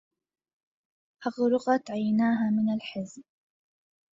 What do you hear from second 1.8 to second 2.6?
عيناها